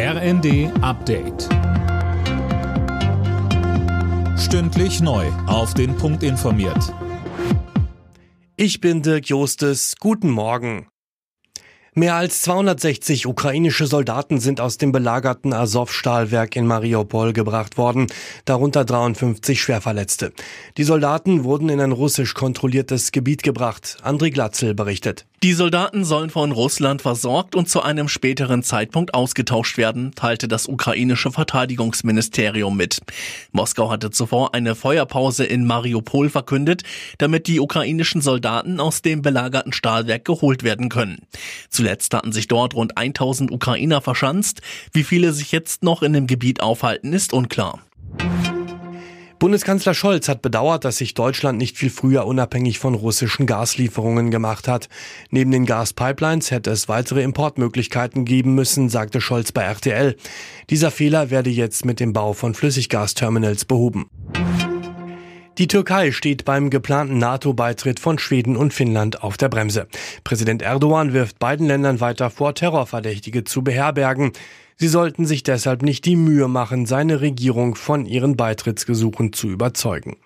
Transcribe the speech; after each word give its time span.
RND 0.00 0.70
Update. 0.80 1.48
Stündlich 4.38 5.00
neu. 5.00 5.26
Auf 5.48 5.74
den 5.74 5.96
Punkt 5.96 6.22
informiert. 6.22 6.94
Ich 8.54 8.80
bin 8.80 9.02
Dirk 9.02 9.28
Jostes. 9.28 9.96
Guten 9.98 10.30
Morgen. 10.30 10.86
Mehr 11.94 12.14
als 12.14 12.42
260 12.42 13.26
ukrainische 13.26 13.88
Soldaten 13.88 14.38
sind 14.38 14.60
aus 14.60 14.78
dem 14.78 14.92
belagerten 14.92 15.52
Azov-Stahlwerk 15.52 16.54
in 16.54 16.68
Mariupol 16.68 17.32
gebracht 17.32 17.76
worden, 17.76 18.06
darunter 18.44 18.84
53 18.84 19.60
Schwerverletzte. 19.60 20.32
Die 20.76 20.84
Soldaten 20.84 21.42
wurden 21.42 21.70
in 21.70 21.80
ein 21.80 21.90
russisch 21.90 22.34
kontrolliertes 22.34 23.10
Gebiet 23.10 23.42
gebracht. 23.42 23.96
André 24.04 24.30
Glatzel 24.30 24.76
berichtet. 24.76 25.26
Die 25.44 25.52
Soldaten 25.52 26.04
sollen 26.04 26.30
von 26.30 26.50
Russland 26.50 27.00
versorgt 27.00 27.54
und 27.54 27.68
zu 27.68 27.80
einem 27.80 28.08
späteren 28.08 28.64
Zeitpunkt 28.64 29.14
ausgetauscht 29.14 29.76
werden, 29.76 30.12
teilte 30.16 30.48
das 30.48 30.66
ukrainische 30.66 31.30
Verteidigungsministerium 31.30 32.76
mit. 32.76 32.98
Moskau 33.52 33.88
hatte 33.88 34.10
zuvor 34.10 34.52
eine 34.54 34.74
Feuerpause 34.74 35.44
in 35.44 35.64
Mariupol 35.64 36.28
verkündet, 36.28 36.82
damit 37.18 37.46
die 37.46 37.60
ukrainischen 37.60 38.20
Soldaten 38.20 38.80
aus 38.80 39.00
dem 39.00 39.22
belagerten 39.22 39.72
Stahlwerk 39.72 40.24
geholt 40.24 40.64
werden 40.64 40.88
können. 40.88 41.18
Zuletzt 41.70 42.14
hatten 42.14 42.32
sich 42.32 42.48
dort 42.48 42.74
rund 42.74 42.98
1000 42.98 43.52
Ukrainer 43.52 44.00
verschanzt. 44.00 44.60
Wie 44.92 45.04
viele 45.04 45.32
sich 45.32 45.52
jetzt 45.52 45.84
noch 45.84 46.02
in 46.02 46.14
dem 46.14 46.26
Gebiet 46.26 46.60
aufhalten, 46.60 47.12
ist 47.12 47.32
unklar. 47.32 47.78
Bundeskanzler 49.38 49.94
Scholz 49.94 50.28
hat 50.28 50.42
bedauert, 50.42 50.84
dass 50.84 50.96
sich 50.96 51.14
Deutschland 51.14 51.58
nicht 51.58 51.78
viel 51.78 51.90
früher 51.90 52.26
unabhängig 52.26 52.80
von 52.80 52.94
russischen 52.94 53.46
Gaslieferungen 53.46 54.32
gemacht 54.32 54.66
hat. 54.66 54.88
Neben 55.30 55.52
den 55.52 55.64
Gaspipelines 55.64 56.50
hätte 56.50 56.70
es 56.70 56.88
weitere 56.88 57.22
Importmöglichkeiten 57.22 58.24
geben 58.24 58.56
müssen, 58.56 58.88
sagte 58.88 59.20
Scholz 59.20 59.52
bei 59.52 59.62
RTL. 59.62 60.16
Dieser 60.70 60.90
Fehler 60.90 61.30
werde 61.30 61.50
jetzt 61.50 61.84
mit 61.84 62.00
dem 62.00 62.12
Bau 62.12 62.32
von 62.32 62.54
Flüssiggasterminals 62.54 63.64
behoben. 63.64 64.10
Die 65.58 65.68
Türkei 65.68 66.10
steht 66.10 66.44
beim 66.44 66.68
geplanten 66.68 67.18
NATO-Beitritt 67.18 68.00
von 68.00 68.18
Schweden 68.18 68.56
und 68.56 68.72
Finnland 68.74 69.22
auf 69.22 69.36
der 69.36 69.48
Bremse. 69.48 69.86
Präsident 70.24 70.62
Erdogan 70.62 71.12
wirft 71.12 71.38
beiden 71.38 71.66
Ländern 71.66 72.00
weiter 72.00 72.30
vor, 72.30 72.54
Terrorverdächtige 72.54 73.44
zu 73.44 73.62
beherbergen. 73.62 74.32
Sie 74.80 74.86
sollten 74.86 75.26
sich 75.26 75.42
deshalb 75.42 75.82
nicht 75.82 76.04
die 76.04 76.14
Mühe 76.14 76.46
machen, 76.46 76.86
seine 76.86 77.20
Regierung 77.20 77.74
von 77.74 78.06
ihren 78.06 78.36
Beitrittsgesuchen 78.36 79.32
zu 79.32 79.48
überzeugen. 79.48 80.16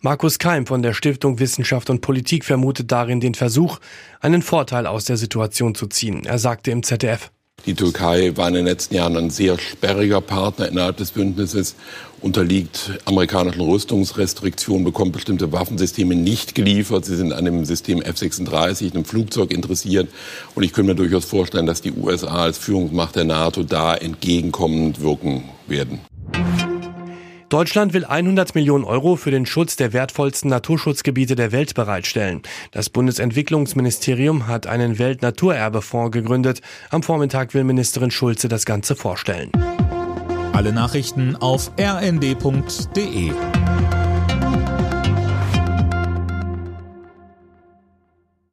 Markus 0.00 0.38
Keim 0.38 0.66
von 0.66 0.82
der 0.82 0.92
Stiftung 0.92 1.40
Wissenschaft 1.40 1.90
und 1.90 2.00
Politik 2.00 2.44
vermutet 2.44 2.92
darin 2.92 3.18
den 3.18 3.34
Versuch, 3.34 3.80
einen 4.20 4.42
Vorteil 4.42 4.86
aus 4.86 5.04
der 5.04 5.16
Situation 5.16 5.74
zu 5.74 5.88
ziehen. 5.88 6.24
Er 6.24 6.38
sagte 6.38 6.70
im 6.70 6.84
ZDF. 6.84 7.32
Die 7.66 7.74
Türkei 7.74 8.36
war 8.36 8.48
in 8.48 8.54
den 8.54 8.64
letzten 8.64 8.94
Jahren 8.94 9.16
ein 9.16 9.30
sehr 9.30 9.58
sperriger 9.58 10.20
Partner 10.20 10.68
innerhalb 10.68 10.96
des 10.96 11.10
Bündnisses, 11.10 11.74
unterliegt 12.20 12.92
amerikanischen 13.04 13.60
Rüstungsrestriktionen, 13.60 14.84
bekommt 14.84 15.12
bestimmte 15.12 15.52
Waffensysteme 15.52 16.14
nicht 16.14 16.54
geliefert. 16.54 17.04
Sie 17.04 17.16
sind 17.16 17.32
an 17.32 17.44
dem 17.44 17.64
System 17.64 18.00
F-36, 18.00 18.94
einem 18.94 19.04
Flugzeug 19.04 19.52
interessiert. 19.52 20.08
Und 20.54 20.62
ich 20.62 20.72
könnte 20.72 20.92
mir 20.92 20.96
durchaus 20.96 21.24
vorstellen, 21.24 21.66
dass 21.66 21.82
die 21.82 21.92
USA 21.92 22.44
als 22.44 22.58
Führungsmacht 22.58 23.16
der 23.16 23.24
NATO 23.24 23.62
da 23.62 23.94
entgegenkommend 23.94 25.00
wirken 25.02 25.44
werden. 25.66 26.00
Deutschland 27.48 27.94
will 27.94 28.04
100 28.04 28.54
Millionen 28.54 28.84
Euro 28.84 29.16
für 29.16 29.30
den 29.30 29.46
Schutz 29.46 29.76
der 29.76 29.94
wertvollsten 29.94 30.50
Naturschutzgebiete 30.50 31.34
der 31.34 31.50
Welt 31.50 31.74
bereitstellen. 31.74 32.42
Das 32.72 32.90
Bundesentwicklungsministerium 32.90 34.46
hat 34.46 34.66
einen 34.66 34.98
Weltnaturerbefonds 34.98 36.12
gegründet. 36.12 36.60
Am 36.90 37.02
Vormittag 37.02 37.54
will 37.54 37.64
Ministerin 37.64 38.10
Schulze 38.10 38.48
das 38.48 38.66
Ganze 38.66 38.96
vorstellen. 38.96 39.50
Alle 40.52 40.74
Nachrichten 40.74 41.36
auf 41.36 41.70
rnd.de 41.80 43.32